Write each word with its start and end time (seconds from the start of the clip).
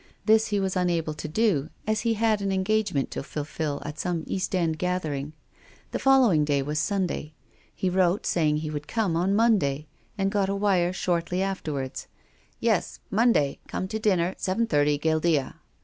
This 0.25 0.47
he 0.47 0.59
was 0.59 0.75
unable 0.75 1.13
to 1.13 1.27
do 1.27 1.69
as 1.85 1.99
he 2.01 2.15
had 2.15 2.41
an 2.41 2.51
engagement 2.51 3.11
to 3.11 3.21
fulfil 3.21 3.83
at 3.85 3.99
some 3.99 4.23
East 4.25 4.55
End 4.55 4.79
gathering. 4.79 5.33
The 5.91 5.99
following 5.99 6.43
day 6.43 6.63
Avas 6.63 6.77
Sunday. 6.77 7.35
lie 7.83 7.89
wrote 7.89 8.25
say 8.25 8.49
ing 8.49 8.57
he 8.57 8.71
would 8.71 8.87
come 8.87 9.15
on 9.15 9.29
the 9.29 9.35
Monday, 9.35 9.85
and 10.17 10.31
got 10.31 10.49
a 10.49 10.55
wire 10.55 10.91
shortly 10.91 11.43
afterwards: 11.43 12.07
"Yes, 12.59 12.99
Monday 13.11 13.59
come 13.67 13.87
to 13.89 13.99
dinner 13.99 14.33
seven 14.39 14.65
thirty 14.65 14.97
Guildea." 14.97 15.57